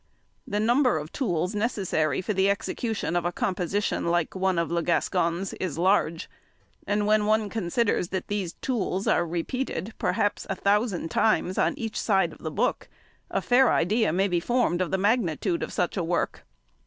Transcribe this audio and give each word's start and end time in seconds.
The 0.47 0.59
number 0.59 0.97
of 0.97 1.11
tools 1.11 1.53
necessary 1.53 2.21
for 2.23 2.33
the 2.33 2.49
execution 2.49 3.15
of 3.15 3.23
a 3.23 3.31
composition 3.31 4.05
like 4.07 4.33
one 4.35 4.57
of 4.57 4.71
Le 4.71 4.81
Gascon's 4.81 5.53
is 5.59 5.77
large; 5.77 6.27
and 6.87 7.05
when 7.05 7.27
one 7.27 7.51
considers 7.51 8.07
that 8.07 8.27
these 8.27 8.53
tools 8.61 9.05
are 9.05 9.27
repeated, 9.27 9.93
perhaps 9.99 10.47
a 10.49 10.55
thousand 10.55 11.03
|115| 11.09 11.09
times 11.11 11.57
on 11.59 11.77
each 11.77 11.99
side 12.01 12.31
of 12.33 12.39
the 12.39 12.49
book, 12.49 12.89
a 13.29 13.43
fair 13.43 13.71
idea 13.71 14.11
may 14.11 14.27
be 14.27 14.39
formed 14.39 14.81
of 14.81 14.89
the 14.89 14.97
magnitude 14.97 15.61
of 15.61 15.71
such 15.71 15.95
a 15.95 16.03
work. 16.03 16.45